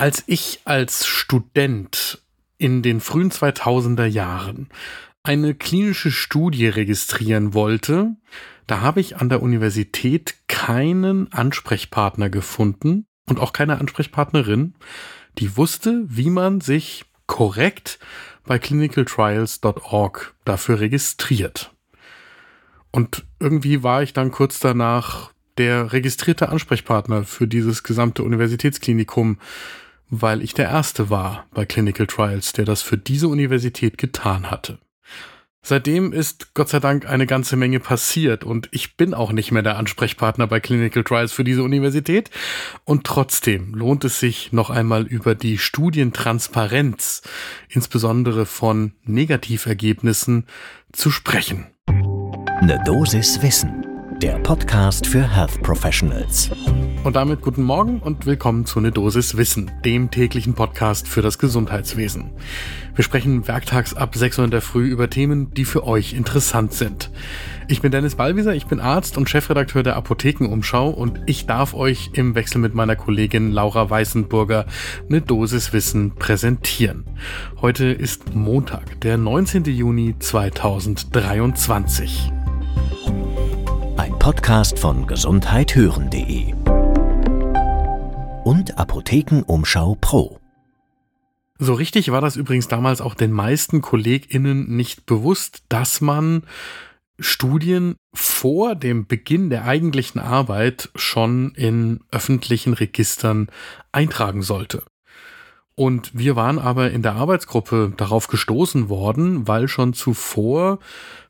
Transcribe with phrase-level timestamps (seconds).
[0.00, 2.22] Als ich als Student
[2.56, 4.68] in den frühen 2000er Jahren
[5.24, 8.14] eine klinische Studie registrieren wollte,
[8.68, 14.74] da habe ich an der Universität keinen Ansprechpartner gefunden und auch keine Ansprechpartnerin,
[15.38, 17.98] die wusste, wie man sich korrekt
[18.46, 21.72] bei clinicaltrials.org dafür registriert.
[22.92, 29.38] Und irgendwie war ich dann kurz danach der registrierte Ansprechpartner für dieses gesamte Universitätsklinikum,
[30.10, 34.78] weil ich der Erste war bei Clinical Trials, der das für diese Universität getan hatte.
[35.60, 39.62] Seitdem ist Gott sei Dank eine ganze Menge passiert und ich bin auch nicht mehr
[39.62, 42.30] der Ansprechpartner bei Clinical Trials für diese Universität.
[42.84, 47.22] Und trotzdem lohnt es sich noch einmal über die Studientransparenz,
[47.68, 50.46] insbesondere von Negativergebnissen,
[50.92, 51.66] zu sprechen.
[51.86, 56.50] Eine Dosis Wissen der Podcast für Health Professionals.
[57.04, 61.38] Und damit guten Morgen und willkommen zu Ne Dosis Wissen, dem täglichen Podcast für das
[61.38, 62.32] Gesundheitswesen.
[62.96, 66.72] Wir sprechen werktags ab 6 Uhr in der Früh über Themen, die für euch interessant
[66.72, 67.12] sind.
[67.68, 72.10] Ich bin Dennis Ballwieser, ich bin Arzt und Chefredakteur der Apothekenumschau und ich darf euch
[72.14, 74.66] im Wechsel mit meiner Kollegin Laura Weißenburger
[75.08, 77.04] eine Dosis Wissen präsentieren.
[77.60, 79.62] Heute ist Montag, der 19.
[79.66, 82.32] Juni 2023.
[84.28, 86.52] Podcast von gesundheithören.de
[88.44, 90.38] und Apothekenumschau Pro.
[91.58, 96.42] So richtig war das übrigens damals auch den meisten KollegInnen nicht bewusst, dass man
[97.18, 103.48] Studien vor dem Beginn der eigentlichen Arbeit schon in öffentlichen Registern
[103.92, 104.82] eintragen sollte.
[105.78, 110.80] Und wir waren aber in der Arbeitsgruppe darauf gestoßen worden, weil schon zuvor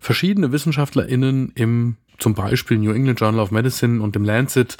[0.00, 4.78] verschiedene WissenschaftlerInnen im zum Beispiel New England Journal of Medicine und dem Lancet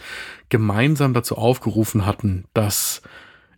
[0.48, 3.02] gemeinsam dazu aufgerufen hatten, dass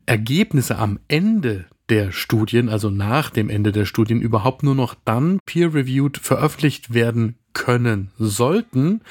[0.04, 5.38] Ergebnisse am Ende der Studien, also nach dem Ende der Studien, überhaupt nur noch dann
[5.46, 9.02] peer-reviewed veröffentlicht werden können sollten,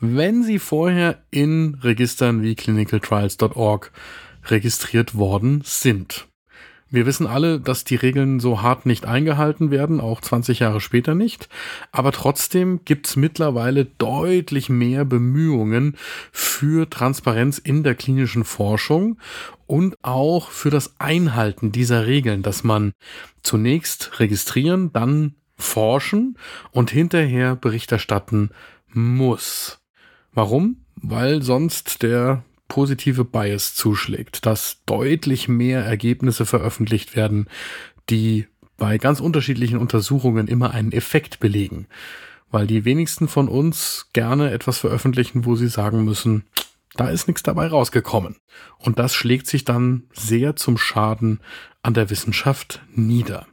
[0.00, 3.92] wenn sie vorher in Registern wie clinicaltrials.org
[4.46, 6.26] registriert worden sind.
[6.90, 11.14] Wir wissen alle, dass die Regeln so hart nicht eingehalten werden, auch 20 Jahre später
[11.14, 11.48] nicht.
[11.92, 15.96] Aber trotzdem gibt's mittlerweile deutlich mehr Bemühungen
[16.32, 19.18] für Transparenz in der klinischen Forschung
[19.66, 22.92] und auch für das Einhalten dieser Regeln, dass man
[23.42, 26.38] zunächst registrieren, dann forschen
[26.70, 28.50] und hinterher Bericht erstatten
[28.88, 29.80] muss.
[30.32, 30.84] Warum?
[30.96, 37.48] Weil sonst der positive Bias zuschlägt, dass deutlich mehr Ergebnisse veröffentlicht werden,
[38.10, 38.46] die
[38.76, 41.86] bei ganz unterschiedlichen Untersuchungen immer einen Effekt belegen.
[42.50, 46.44] Weil die wenigsten von uns gerne etwas veröffentlichen, wo sie sagen müssen,
[46.94, 48.36] da ist nichts dabei rausgekommen.
[48.78, 51.40] Und das schlägt sich dann sehr zum Schaden
[51.82, 53.46] an der Wissenschaft nieder.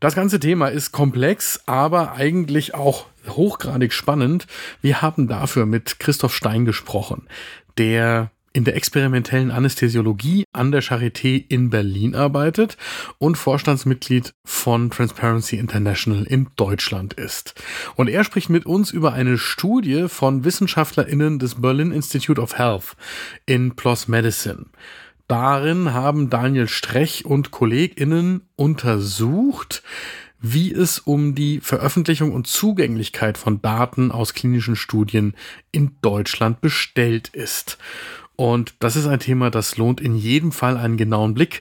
[0.00, 4.46] Das ganze Thema ist komplex, aber eigentlich auch hochgradig spannend.
[4.80, 7.26] Wir haben dafür mit Christoph Stein gesprochen
[7.78, 12.76] der in der experimentellen Anästhesiologie an der Charité in Berlin arbeitet
[13.18, 17.54] und Vorstandsmitglied von Transparency International in Deutschland ist.
[17.94, 22.96] Und er spricht mit uns über eine Studie von WissenschaftlerInnen des Berlin Institute of Health
[23.46, 24.66] in PLOS Medicine.
[25.28, 29.82] Darin haben Daniel Strech und KollegInnen untersucht,
[30.40, 35.34] wie es um die Veröffentlichung und Zugänglichkeit von Daten aus klinischen Studien
[35.72, 37.78] in Deutschland bestellt ist.
[38.36, 41.58] Und das ist ein Thema, das lohnt in jedem Fall einen genauen Blick.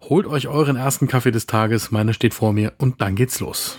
[0.00, 3.78] Holt euch euren ersten Kaffee des Tages, meiner steht vor mir und dann geht's los.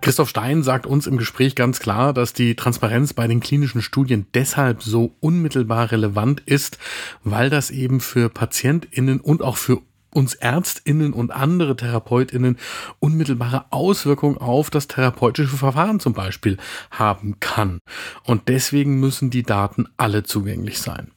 [0.00, 4.26] Christoph Stein sagt uns im Gespräch ganz klar, dass die Transparenz bei den klinischen Studien
[4.34, 6.78] deshalb so unmittelbar relevant ist,
[7.24, 9.80] weil das eben für PatientInnen und auch für
[10.14, 12.58] uns Ärztinnen und andere Therapeutinnen
[12.98, 16.56] unmittelbare Auswirkungen auf das therapeutische Verfahren zum Beispiel
[16.90, 17.80] haben kann.
[18.24, 21.10] Und deswegen müssen die Daten alle zugänglich sein.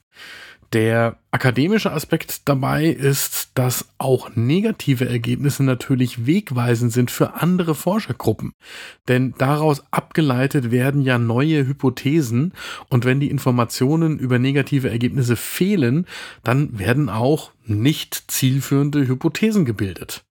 [0.74, 8.52] Der akademische Aspekt dabei ist, dass auch negative Ergebnisse natürlich wegweisend sind für andere Forschergruppen.
[9.08, 12.52] Denn daraus abgeleitet werden ja neue Hypothesen
[12.90, 16.06] und wenn die Informationen über negative Ergebnisse fehlen,
[16.44, 20.27] dann werden auch nicht zielführende Hypothesen gebildet.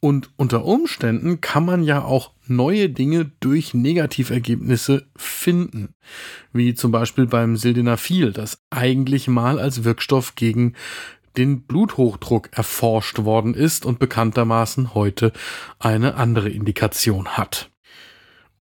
[0.00, 5.94] Und unter Umständen kann man ja auch neue Dinge durch Negativergebnisse finden.
[6.54, 10.74] Wie zum Beispiel beim Sildenafil, das eigentlich mal als Wirkstoff gegen
[11.36, 15.32] den Bluthochdruck erforscht worden ist und bekanntermaßen heute
[15.78, 17.70] eine andere Indikation hat.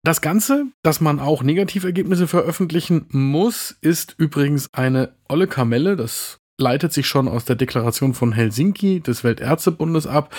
[0.03, 5.95] Das Ganze, dass man auch Negativergebnisse veröffentlichen muss, ist übrigens eine olle Kamelle.
[5.95, 10.33] Das leitet sich schon aus der Deklaration von Helsinki des Weltärztebundes ab.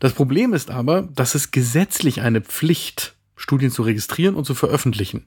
[0.00, 5.26] Das Problem ist aber, dass es gesetzlich eine Pflicht, Studien zu registrieren und zu veröffentlichen.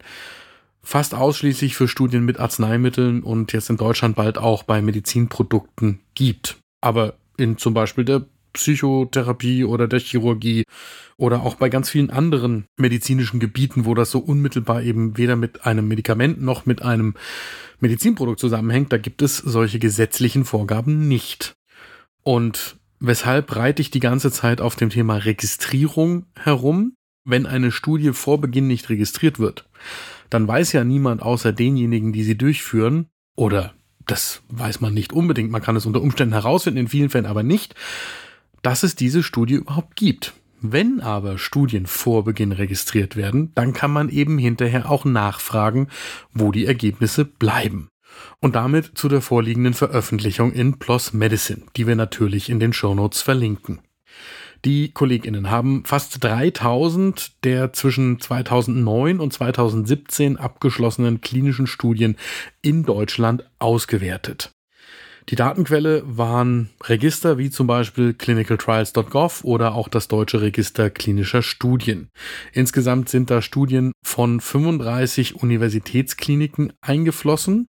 [0.82, 6.58] Fast ausschließlich für Studien mit Arzneimitteln und jetzt in Deutschland bald auch bei Medizinprodukten gibt.
[6.82, 10.64] Aber in zum Beispiel der Psychotherapie oder der Chirurgie
[11.18, 15.66] oder auch bei ganz vielen anderen medizinischen Gebieten, wo das so unmittelbar eben weder mit
[15.66, 17.16] einem Medikament noch mit einem
[17.80, 21.54] Medizinprodukt zusammenhängt, da gibt es solche gesetzlichen Vorgaben nicht.
[22.24, 26.96] Und weshalb reite ich die ganze Zeit auf dem Thema Registrierung herum?
[27.26, 29.70] Wenn eine Studie vor Beginn nicht registriert wird,
[30.30, 33.74] dann weiß ja niemand außer denjenigen, die sie durchführen, oder
[34.06, 37.44] das weiß man nicht unbedingt, man kann es unter Umständen herausfinden, in vielen Fällen aber
[37.44, 37.76] nicht,
[38.62, 40.34] dass es diese Studie überhaupt gibt.
[40.62, 45.90] Wenn aber Studien vor Beginn registriert werden, dann kann man eben hinterher auch nachfragen,
[46.32, 47.90] wo die Ergebnisse bleiben.
[48.40, 53.22] Und damit zu der vorliegenden Veröffentlichung in PLOS Medicine, die wir natürlich in den Shownotes
[53.22, 53.80] verlinken.
[54.66, 62.16] Die Kolleginnen haben fast 3000 der zwischen 2009 und 2017 abgeschlossenen klinischen Studien
[62.62, 64.52] in Deutschland ausgewertet.
[65.30, 72.10] Die Datenquelle waren Register wie zum Beispiel clinicaltrials.gov oder auch das deutsche Register klinischer Studien.
[72.52, 77.68] Insgesamt sind da Studien von 35 Universitätskliniken eingeflossen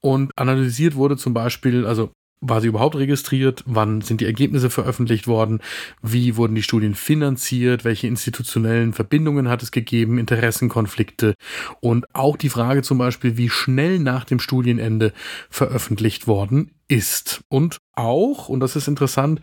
[0.00, 2.10] und analysiert wurde zum Beispiel, also
[2.40, 3.64] war sie überhaupt registriert?
[3.66, 5.60] Wann sind die Ergebnisse veröffentlicht worden?
[6.02, 7.84] Wie wurden die Studien finanziert?
[7.84, 10.18] Welche institutionellen Verbindungen hat es gegeben?
[10.18, 11.34] Interessenkonflikte?
[11.80, 15.12] Und auch die Frage zum Beispiel, wie schnell nach dem Studienende
[15.50, 17.40] veröffentlicht worden ist.
[17.48, 19.40] Und auch, und das ist interessant,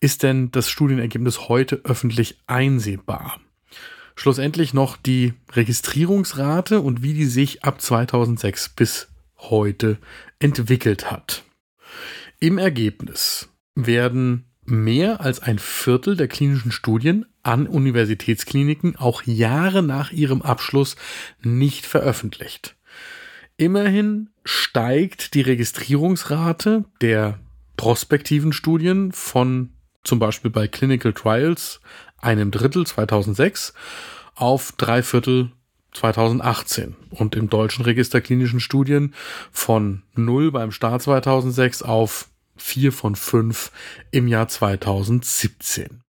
[0.00, 3.40] ist denn das Studienergebnis heute öffentlich einsehbar?
[4.14, 9.11] Schlussendlich noch die Registrierungsrate und wie die sich ab 2006 bis
[9.50, 9.98] heute
[10.38, 11.44] entwickelt hat.
[12.40, 20.12] Im Ergebnis werden mehr als ein Viertel der klinischen Studien an Universitätskliniken auch Jahre nach
[20.12, 20.96] ihrem Abschluss
[21.42, 22.76] nicht veröffentlicht.
[23.56, 27.38] Immerhin steigt die Registrierungsrate der
[27.76, 29.70] prospektiven Studien von
[30.04, 31.80] zum Beispiel bei Clinical Trials
[32.18, 33.72] einem Drittel 2006
[34.34, 35.52] auf drei Viertel
[35.92, 39.14] 2018 und im deutschen Register klinischen Studien
[39.50, 43.70] von 0 beim Start 2006 auf vier von fünf
[44.10, 46.02] im Jahr 2017.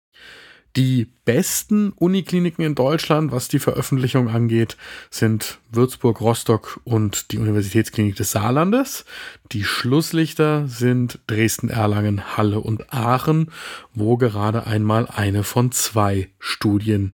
[0.75, 4.75] Die besten Unikliniken in Deutschland, was die Veröffentlichung angeht,
[5.11, 9.05] sind Würzburg, Rostock und die Universitätsklinik des Saarlandes.
[9.51, 13.51] Die Schlusslichter sind Dresden, Erlangen, Halle und Aachen,
[13.93, 17.11] wo gerade einmal eine von zwei Studien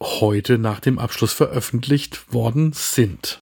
[0.00, 3.38] heute nach dem Abschluss veröffentlicht worden sind.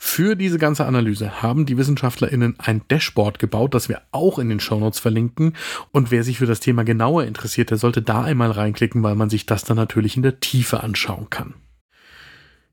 [0.00, 4.60] Für diese ganze Analyse haben die WissenschaftlerInnen ein Dashboard gebaut, das wir auch in den
[4.60, 5.54] Shownotes verlinken.
[5.90, 9.28] Und wer sich für das Thema genauer interessiert, der sollte da einmal reinklicken, weil man
[9.28, 11.54] sich das dann natürlich in der Tiefe anschauen kann.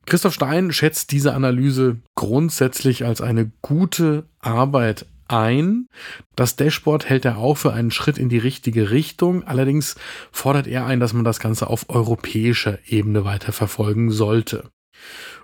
[0.05, 5.87] Christoph Stein schätzt diese Analyse grundsätzlich als eine gute Arbeit ein.
[6.35, 9.43] Das Dashboard hält er auch für einen Schritt in die richtige Richtung.
[9.43, 9.95] Allerdings
[10.31, 14.69] fordert er ein, dass man das Ganze auf europäischer Ebene weiter verfolgen sollte.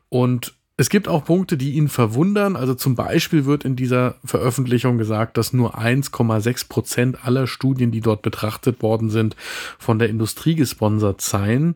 [0.10, 2.56] Und es gibt auch Punkte, die ihn verwundern.
[2.56, 8.02] Also zum Beispiel wird in dieser Veröffentlichung gesagt, dass nur 1,6 Prozent aller Studien, die
[8.02, 9.36] dort betrachtet worden sind,
[9.78, 11.76] von der Industrie gesponsert seien.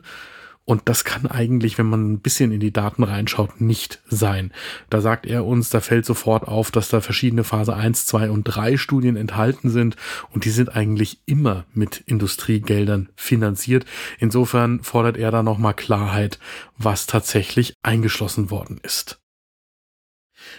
[0.68, 4.52] Und das kann eigentlich, wenn man ein bisschen in die Daten reinschaut, nicht sein.
[4.90, 8.42] Da sagt er uns, da fällt sofort auf, dass da verschiedene Phase 1, 2 und
[8.42, 9.94] 3 Studien enthalten sind
[10.30, 13.86] und die sind eigentlich immer mit Industriegeldern finanziert.
[14.18, 16.40] Insofern fordert er da nochmal Klarheit,
[16.76, 19.20] was tatsächlich eingeschlossen worden ist.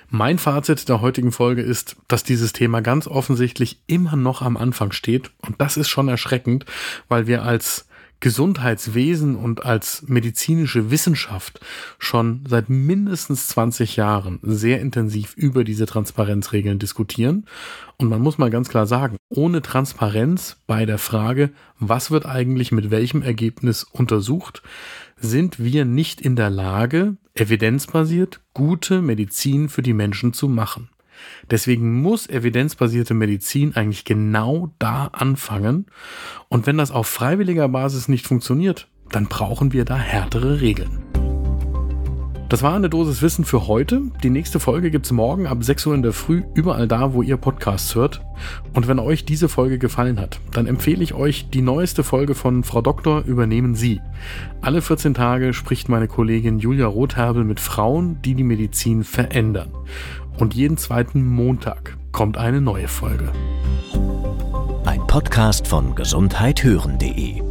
[0.09, 4.93] Mein Fazit der heutigen Folge ist, dass dieses Thema ganz offensichtlich immer noch am Anfang
[4.93, 6.65] steht und das ist schon erschreckend,
[7.09, 7.87] weil wir als
[8.19, 11.59] Gesundheitswesen und als medizinische Wissenschaft
[11.99, 17.45] schon seit mindestens 20 Jahren sehr intensiv über diese Transparenzregeln diskutieren.
[17.97, 22.71] Und man muss mal ganz klar sagen, ohne Transparenz bei der Frage, was wird eigentlich
[22.71, 24.63] mit welchem Ergebnis untersucht,
[25.17, 30.89] sind wir nicht in der Lage, evidenzbasiert gute Medizin für die Menschen zu machen.
[31.49, 35.87] Deswegen muss evidenzbasierte Medizin eigentlich genau da anfangen.
[36.49, 41.06] Und wenn das auf freiwilliger Basis nicht funktioniert, dann brauchen wir da härtere Regeln.
[42.49, 44.03] Das war eine Dosis Wissen für heute.
[44.23, 47.21] Die nächste Folge gibt es morgen ab 6 Uhr in der Früh überall da, wo
[47.21, 48.21] ihr Podcasts hört.
[48.73, 52.63] Und wenn euch diese Folge gefallen hat, dann empfehle ich euch die neueste Folge von
[52.63, 53.99] Frau Doktor übernehmen Sie.
[54.61, 59.73] Alle 14 Tage spricht meine Kollegin Julia Rotherbel mit Frauen, die die Medizin verändern.
[60.39, 63.29] Und jeden zweiten Montag kommt eine neue Folge.
[64.85, 67.41] Ein Podcast von gesundheithören.de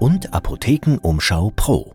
[0.00, 1.94] und Apothekenumschau Pro.